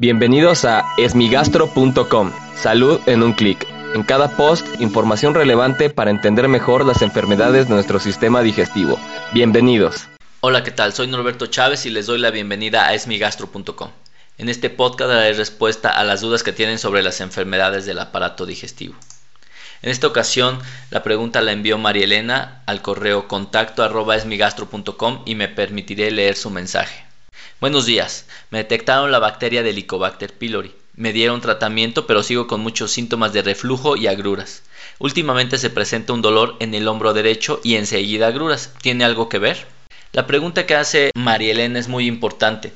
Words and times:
Bienvenidos 0.00 0.64
a 0.64 0.86
esmigastro.com. 0.96 2.32
Salud 2.56 3.00
en 3.04 3.22
un 3.22 3.34
clic. 3.34 3.66
En 3.94 4.02
cada 4.02 4.34
post, 4.34 4.66
información 4.80 5.34
relevante 5.34 5.90
para 5.90 6.10
entender 6.10 6.48
mejor 6.48 6.86
las 6.86 7.02
enfermedades 7.02 7.68
de 7.68 7.74
nuestro 7.74 8.00
sistema 8.00 8.40
digestivo. 8.40 8.98
Bienvenidos. 9.34 10.06
Hola, 10.40 10.64
¿qué 10.64 10.70
tal? 10.70 10.94
Soy 10.94 11.06
Norberto 11.06 11.48
Chávez 11.48 11.84
y 11.84 11.90
les 11.90 12.06
doy 12.06 12.18
la 12.18 12.30
bienvenida 12.30 12.86
a 12.86 12.94
esmigastro.com. 12.94 13.90
En 14.38 14.48
este 14.48 14.70
podcast 14.70 15.10
daré 15.10 15.34
respuesta 15.34 15.90
a 15.90 16.02
las 16.02 16.22
dudas 16.22 16.42
que 16.42 16.54
tienen 16.54 16.78
sobre 16.78 17.02
las 17.02 17.20
enfermedades 17.20 17.84
del 17.84 17.98
aparato 17.98 18.46
digestivo. 18.46 18.94
En 19.82 19.90
esta 19.90 20.06
ocasión, 20.06 20.60
la 20.88 21.02
pregunta 21.02 21.42
la 21.42 21.52
envió 21.52 21.76
María 21.76 22.04
Elena 22.04 22.62
al 22.64 22.80
correo 22.80 23.28
contacto 23.28 23.82
arroba 23.82 24.16
esmigastro.com 24.16 25.24
y 25.26 25.34
me 25.34 25.48
permitiré 25.48 26.10
leer 26.10 26.36
su 26.36 26.48
mensaje. 26.48 27.09
Buenos 27.60 27.84
días. 27.84 28.24
Me 28.48 28.56
detectaron 28.56 29.12
la 29.12 29.18
bacteria 29.18 29.62
de 29.62 29.68
Helicobacter 29.68 30.32
pylori. 30.32 30.72
Me 30.94 31.12
dieron 31.12 31.42
tratamiento, 31.42 32.06
pero 32.06 32.22
sigo 32.22 32.46
con 32.46 32.62
muchos 32.62 32.90
síntomas 32.90 33.34
de 33.34 33.42
reflujo 33.42 33.98
y 33.98 34.06
agruras. 34.06 34.62
Últimamente 34.98 35.58
se 35.58 35.68
presenta 35.68 36.14
un 36.14 36.22
dolor 36.22 36.56
en 36.60 36.72
el 36.72 36.88
hombro 36.88 37.12
derecho 37.12 37.60
y 37.62 37.74
enseguida 37.74 38.28
agruras. 38.28 38.72
¿Tiene 38.80 39.04
algo 39.04 39.28
que 39.28 39.38
ver? 39.38 39.66
La 40.12 40.26
pregunta 40.26 40.64
que 40.64 40.74
hace 40.74 41.10
María 41.14 41.52
Elena 41.52 41.78
es 41.78 41.88
muy 41.88 42.06
importante, 42.06 42.72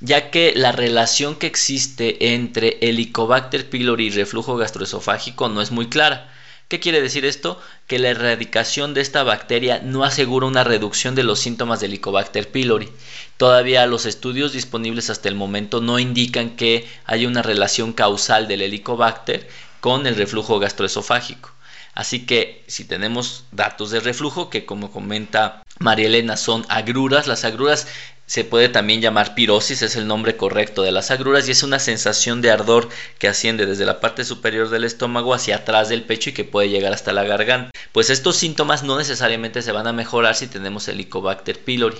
ya 0.00 0.32
que 0.32 0.54
la 0.56 0.72
relación 0.72 1.36
que 1.36 1.46
existe 1.46 2.34
entre 2.34 2.78
Helicobacter 2.80 3.70
pylori 3.70 4.06
y 4.08 4.10
reflujo 4.10 4.56
gastroesofágico 4.56 5.48
no 5.48 5.62
es 5.62 5.70
muy 5.70 5.88
clara. 5.88 6.34
¿Qué 6.68 6.80
quiere 6.80 7.00
decir 7.00 7.24
esto? 7.24 7.60
Que 7.86 8.00
la 8.00 8.08
erradicación 8.08 8.92
de 8.92 9.00
esta 9.00 9.22
bacteria 9.22 9.80
no 9.84 10.02
asegura 10.02 10.48
una 10.48 10.64
reducción 10.64 11.14
de 11.14 11.22
los 11.22 11.38
síntomas 11.38 11.78
de 11.78 11.86
Helicobacter 11.86 12.50
pylori. 12.50 12.88
Todavía 13.36 13.86
los 13.86 14.04
estudios 14.04 14.52
disponibles 14.52 15.08
hasta 15.08 15.28
el 15.28 15.36
momento 15.36 15.80
no 15.80 16.00
indican 16.00 16.56
que 16.56 16.88
haya 17.04 17.28
una 17.28 17.42
relación 17.42 17.92
causal 17.92 18.48
del 18.48 18.62
Helicobacter 18.62 19.48
con 19.80 20.08
el 20.08 20.16
reflujo 20.16 20.58
gastroesofágico. 20.58 21.52
Así 21.94 22.26
que 22.26 22.64
si 22.66 22.84
tenemos 22.84 23.44
datos 23.52 23.92
de 23.92 24.00
reflujo, 24.00 24.50
que 24.50 24.66
como 24.66 24.90
comenta 24.90 25.62
María 25.78 26.08
Elena 26.08 26.36
son 26.36 26.66
agruras, 26.68 27.28
las 27.28 27.44
agruras 27.44 27.86
se 28.26 28.44
puede 28.44 28.68
también 28.68 29.00
llamar 29.00 29.34
pirosis, 29.34 29.82
es 29.82 29.94
el 29.94 30.06
nombre 30.08 30.36
correcto 30.36 30.82
de 30.82 30.90
las 30.90 31.10
agruras 31.10 31.46
y 31.46 31.52
es 31.52 31.62
una 31.62 31.78
sensación 31.78 32.42
de 32.42 32.50
ardor 32.50 32.88
que 33.18 33.28
asciende 33.28 33.66
desde 33.66 33.86
la 33.86 34.00
parte 34.00 34.24
superior 34.24 34.68
del 34.68 34.84
estómago 34.84 35.32
hacia 35.32 35.56
atrás 35.56 35.88
del 35.88 36.02
pecho 36.02 36.30
y 36.30 36.32
que 36.32 36.44
puede 36.44 36.68
llegar 36.68 36.92
hasta 36.92 37.12
la 37.12 37.24
garganta. 37.24 37.70
Pues 37.92 38.10
estos 38.10 38.36
síntomas 38.36 38.82
no 38.82 38.98
necesariamente 38.98 39.62
se 39.62 39.72
van 39.72 39.86
a 39.86 39.92
mejorar 39.92 40.34
si 40.34 40.48
tenemos 40.48 40.88
Helicobacter 40.88 41.60
pylori 41.60 41.98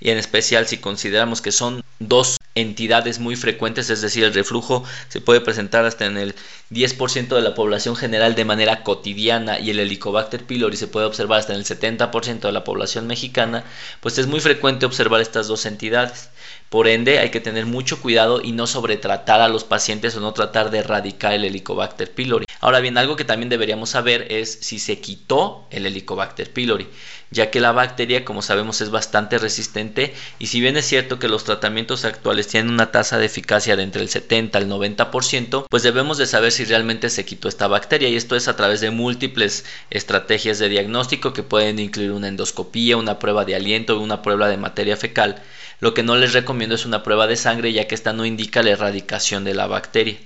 y 0.00 0.10
en 0.10 0.18
especial 0.18 0.66
si 0.66 0.78
consideramos 0.78 1.40
que 1.40 1.52
son 1.52 1.84
dos 2.00 2.37
entidades 2.60 3.18
muy 3.18 3.36
frecuentes, 3.36 3.90
es 3.90 4.00
decir, 4.00 4.24
el 4.24 4.34
reflujo 4.34 4.84
se 5.08 5.20
puede 5.20 5.40
presentar 5.40 5.84
hasta 5.84 6.06
en 6.06 6.16
el 6.16 6.34
10% 6.70 7.28
de 7.28 7.42
la 7.42 7.54
población 7.54 7.96
general 7.96 8.34
de 8.34 8.44
manera 8.44 8.82
cotidiana 8.82 9.58
y 9.58 9.70
el 9.70 9.80
Helicobacter 9.80 10.44
pylori 10.44 10.76
se 10.76 10.88
puede 10.88 11.06
observar 11.06 11.40
hasta 11.40 11.54
en 11.54 11.60
el 11.60 11.64
70% 11.64 12.40
de 12.40 12.52
la 12.52 12.64
población 12.64 13.06
mexicana, 13.06 13.64
pues 14.00 14.18
es 14.18 14.26
muy 14.26 14.40
frecuente 14.40 14.86
observar 14.86 15.20
estas 15.20 15.48
dos 15.48 15.66
entidades. 15.66 16.30
Por 16.68 16.86
ende, 16.86 17.18
hay 17.18 17.30
que 17.30 17.40
tener 17.40 17.64
mucho 17.64 18.00
cuidado 18.00 18.42
y 18.42 18.52
no 18.52 18.66
sobretratar 18.66 19.40
a 19.40 19.48
los 19.48 19.64
pacientes 19.64 20.14
o 20.16 20.20
no 20.20 20.34
tratar 20.34 20.70
de 20.70 20.78
erradicar 20.78 21.32
el 21.32 21.44
Helicobacter 21.44 22.12
pylori. 22.12 22.44
Ahora 22.60 22.80
bien, 22.80 22.98
algo 22.98 23.16
que 23.16 23.24
también 23.24 23.48
deberíamos 23.48 23.90
saber 23.90 24.26
es 24.30 24.58
si 24.60 24.78
se 24.78 25.00
quitó 25.00 25.66
el 25.70 25.86
Helicobacter 25.86 26.52
pylori, 26.52 26.88
ya 27.30 27.50
que 27.50 27.60
la 27.60 27.72
bacteria, 27.72 28.24
como 28.24 28.42
sabemos, 28.42 28.80
es 28.80 28.90
bastante 28.90 29.38
resistente 29.38 30.12
y 30.38 30.48
si 30.48 30.60
bien 30.60 30.76
es 30.76 30.84
cierto 30.84 31.18
que 31.18 31.28
los 31.28 31.44
tratamientos 31.44 32.04
actuales 32.04 32.48
tienen 32.48 32.72
una 32.72 32.90
tasa 32.90 33.16
de 33.16 33.26
eficacia 33.26 33.76
de 33.76 33.84
entre 33.84 34.02
el 34.02 34.08
70 34.08 34.58
al 34.58 34.68
90%, 34.68 35.66
pues 35.70 35.82
debemos 35.84 36.18
de 36.18 36.26
saber 36.26 36.50
si 36.50 36.64
realmente 36.64 37.10
se 37.10 37.24
quitó 37.24 37.48
esta 37.48 37.68
bacteria 37.68 38.08
y 38.08 38.16
esto 38.16 38.34
es 38.34 38.48
a 38.48 38.56
través 38.56 38.80
de 38.80 38.90
múltiples 38.90 39.64
estrategias 39.90 40.58
de 40.58 40.68
diagnóstico 40.68 41.32
que 41.32 41.44
pueden 41.44 41.78
incluir 41.78 42.10
una 42.10 42.28
endoscopía, 42.28 42.96
una 42.96 43.18
prueba 43.18 43.44
de 43.44 43.54
aliento 43.54 43.98
una 43.98 44.22
prueba 44.22 44.48
de 44.48 44.56
materia 44.56 44.96
fecal 44.96 45.42
lo 45.80 45.94
que 45.94 46.02
no 46.02 46.16
les 46.16 46.32
recomiendo 46.32 46.74
es 46.74 46.86
una 46.86 47.02
prueba 47.02 47.26
de 47.26 47.36
sangre 47.36 47.72
ya 47.72 47.86
que 47.86 47.94
esta 47.94 48.12
no 48.12 48.24
indica 48.24 48.62
la 48.62 48.70
erradicación 48.70 49.44
de 49.44 49.54
la 49.54 49.66
bacteria. 49.66 50.18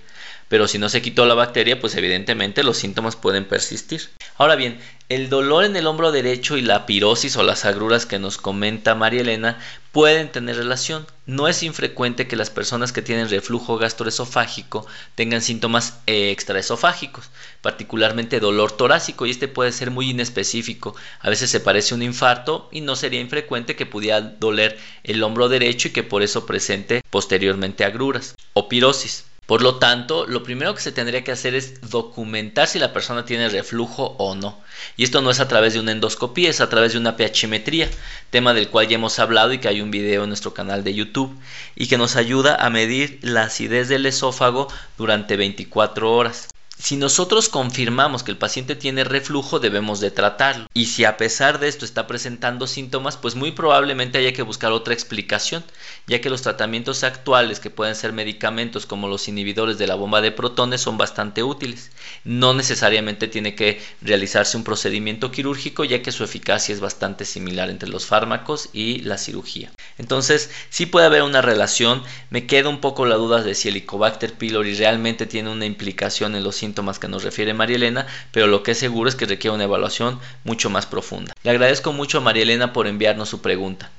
Pero 0.49 0.69
si 0.69 0.79
no 0.79 0.91
se 0.91 1.01
quitó 1.01 1.25
la 1.25 1.35
bacteria, 1.35 1.81
pues 1.81 1.95
evidentemente 1.95 2.63
los 2.63 2.77
síntomas 2.77 3.17
pueden 3.17 3.47
persistir. 3.47 4.11
Ahora 4.37 4.55
bien, 4.55 4.79
el 5.09 5.31
dolor 5.31 5.65
en 5.65 5.77
el 5.77 5.87
hombro 5.87 6.13
derecho 6.13 6.59
y 6.59 6.63
la 6.63 6.85
pirosis 6.85 7.37
o 7.37 7.43
las 7.43 7.65
agruras 7.65 8.05
que 8.05 8.19
nos 8.19 8.37
comenta 8.37 8.95
María 8.95 9.23
Elena 9.23 9.59
pueden 9.93 10.33
tener 10.33 10.57
relación. 10.57 11.07
No 11.27 11.47
es 11.47 11.63
infrecuente 11.63 12.27
que 12.27 12.35
las 12.35 12.51
personas 12.51 12.93
que 12.93 13.03
tienen 13.03 13.29
reflujo 13.29 13.79
gastroesofágico 13.79 14.87
tengan 15.15 15.43
síntomas 15.43 16.01
extraesofágicos, 16.07 17.31
particularmente 17.61 18.41
dolor 18.41 18.73
torácico, 18.73 19.27
y 19.27 19.31
este 19.31 19.49
puede 19.49 19.71
ser 19.71 19.91
muy 19.91 20.11
inespecífico. 20.11 20.97
A 21.21 21.31
veces 21.31 21.51
se 21.51 21.61
parece 21.61 21.95
un 21.95 22.03
infarto 22.03 22.69
y 22.73 22.81
no 22.81 22.97
sería 22.97 23.21
infrecuente 23.21 23.77
que 23.77 23.87
pudiera 23.87 24.21
doler 24.21 24.79
el 25.05 25.23
hombro 25.23 25.49
derecho 25.49 25.89
y 25.89 25.93
que 25.93 26.03
por 26.03 26.23
eso 26.23 26.47
presente 26.47 27.03
posteriormente 27.11 27.85
agruras 27.85 28.35
o 28.55 28.69
pirosis. 28.69 29.27
Por 29.47 29.61
lo 29.61 29.79
tanto, 29.79 30.27
lo 30.27 30.45
primero 30.45 30.75
que 30.75 30.81
se 30.81 30.93
tendría 30.93 31.25
que 31.25 31.33
hacer 31.33 31.55
es 31.55 31.81
documentar 31.91 32.69
si 32.69 32.79
la 32.79 32.93
persona 32.93 33.25
tiene 33.25 33.49
reflujo 33.49 34.15
o 34.19 34.37
no. 34.37 34.61
Y 34.97 35.03
esto 35.03 35.21
no 35.21 35.31
es 35.31 35.41
a 35.41 35.49
través 35.49 35.75
de 35.75 35.81
una 35.81 35.93
endoscopía, 35.93 36.49
es 36.49 36.61
a 36.61 36.69
través 36.69 36.93
de 36.93 36.99
una 36.99 37.17
pHmetría, 37.17 37.91
tema 38.31 38.55
del 38.55 38.69
cual 38.69 38.87
ya 38.87 38.95
hemos 38.95 39.19
hablado 39.19 39.53
y 39.53 39.59
que 39.59 39.69
hay 39.69 39.81
un 39.81 39.91
video 39.91 40.23
en 40.23 40.29
nuestro 40.29 40.55
canal 40.55 40.85
de 40.85 40.95
YouTube, 40.95 41.37
y 41.75 41.89
que 41.89 41.99
nos 41.99 42.15
ayuda 42.17 42.55
a 42.55 42.71
medir 42.71 43.19
la 43.23 43.43
acidez 43.43 43.89
del 43.89 44.07
esófago 44.07 44.69
durante 44.97 45.37
24 45.37 46.13
horas. 46.13 46.49
Si 46.83 46.97
nosotros 46.97 47.49
confirmamos 47.49 48.25
que 48.25 48.33
el 48.33 48.39
paciente 48.39 48.75
tiene 48.75 49.05
reflujo, 49.05 49.61
debemos 49.61 50.01
de 50.01 50.11
tratarlo. 50.11 50.67
Y 50.75 50.87
si 50.87 51.05
a 51.05 51.17
pesar 51.17 51.61
de 51.61 51.69
esto 51.69 51.85
está 51.85 52.09
presentando 52.09 52.67
síntomas, 52.67 53.17
pues 53.17 53.37
muy 53.37 53.53
probablemente 53.53 54.19
haya 54.19 54.33
que 54.33 54.43
buscar 54.43 54.73
otra 54.73 54.93
explicación, 54.93 55.63
ya 56.09 56.21
que 56.21 56.29
los 56.29 56.43
tratamientos 56.43 57.05
actuales, 57.05 57.61
que 57.61 57.71
pueden 57.71 57.95
ser 57.95 58.13
medicamentos 58.13 58.85
como 58.85 59.07
los 59.07 59.29
inhibidores 59.29 59.79
de 59.79 59.87
la 59.87 59.95
bomba 59.95 60.21
de 60.23 60.33
protones, 60.33 60.81
son 60.81 60.99
bastante 60.99 61.45
útiles. 61.45 61.93
No 62.25 62.53
necesariamente 62.53 63.29
tiene 63.29 63.55
que 63.55 63.81
realizarse 64.01 64.57
un 64.57 64.65
procedimiento 64.65 65.31
quirúrgico, 65.31 65.85
ya 65.85 66.03
que 66.03 66.11
su 66.11 66.25
eficacia 66.25 66.75
es 66.75 66.81
bastante 66.81 67.27
similar 67.27 67.71
entre 67.71 67.91
los 67.91 68.07
fármacos 68.07 68.71
y 68.73 69.03
la 69.03 69.19
cirugía. 69.19 69.71
Entonces, 69.99 70.51
sí 70.69 70.87
puede 70.87 71.07
haber 71.07 71.23
una 71.23 71.43
relación. 71.43 72.03
Me 72.31 72.49
queda 72.49 72.69
un 72.69 72.81
poco 72.81 73.07
la 73.07 73.15
duda 73.15 73.41
de 73.41 73.55
si 73.55 73.69
el 73.69 73.77
Helicobacter 73.77 74.35
pylori 74.35 74.75
realmente 74.75 75.27
tiene 75.27 75.49
una 75.49 75.65
implicación 75.65 76.35
en 76.35 76.43
los 76.43 76.57
síntomas 76.57 76.72
que 77.01 77.09
nos 77.09 77.23
refiere 77.23 77.55
María 77.55 77.77
Elena, 77.77 78.07
pero 78.33 78.47
lo 78.47 78.63
que 78.63 78.73
es 78.73 78.79
seguro 78.79 79.09
es 79.09 79.15
que 79.15 79.27
requiere 79.27 79.55
una 79.55 79.65
evaluación 79.65 80.19
mucho 80.45 80.71
más 80.71 80.87
profunda. 80.87 81.35
Le 81.43 81.51
agradezco 81.51 81.93
mucho 81.93 82.19
a 82.19 82.21
María 82.23 82.43
Elena 82.43 82.73
por 82.73 82.87
enviarnos 82.87 83.29
su 83.29 83.41
pregunta. 83.41 83.91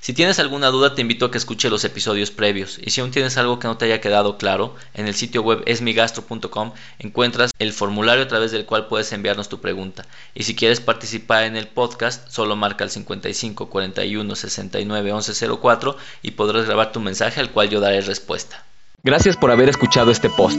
Si 0.00 0.14
tienes 0.14 0.40
alguna 0.40 0.68
duda 0.68 0.96
te 0.96 1.00
invito 1.00 1.26
a 1.26 1.30
que 1.30 1.38
escuche 1.38 1.70
los 1.70 1.84
episodios 1.84 2.32
previos 2.32 2.80
y 2.82 2.90
si 2.90 3.00
aún 3.00 3.12
tienes 3.12 3.38
algo 3.38 3.60
que 3.60 3.68
no 3.68 3.76
te 3.76 3.84
haya 3.84 4.00
quedado 4.00 4.36
claro, 4.36 4.74
en 4.94 5.06
el 5.06 5.14
sitio 5.14 5.42
web 5.42 5.62
esmigastro.com 5.64 6.72
encuentras 6.98 7.52
el 7.60 7.72
formulario 7.72 8.24
a 8.24 8.28
través 8.28 8.50
del 8.50 8.64
cual 8.64 8.88
puedes 8.88 9.12
enviarnos 9.12 9.48
tu 9.48 9.60
pregunta 9.60 10.04
y 10.34 10.42
si 10.42 10.56
quieres 10.56 10.80
participar 10.80 11.44
en 11.44 11.56
el 11.56 11.68
podcast 11.68 12.28
solo 12.28 12.56
marca 12.56 12.82
el 12.82 12.90
55 12.90 13.70
41 13.70 14.34
69 14.34 15.12
11 15.12 15.48
04 15.60 15.96
y 16.22 16.32
podrás 16.32 16.66
grabar 16.66 16.90
tu 16.90 16.98
mensaje 16.98 17.38
al 17.38 17.52
cual 17.52 17.70
yo 17.70 17.78
daré 17.78 18.00
respuesta. 18.00 18.64
Gracias 19.04 19.36
por 19.36 19.52
haber 19.52 19.68
escuchado 19.68 20.10
este 20.10 20.30
post. 20.30 20.58